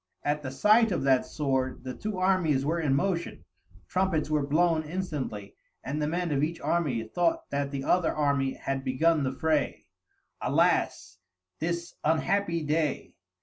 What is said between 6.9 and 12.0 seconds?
thought that the other army had begun the fray. "Alas, this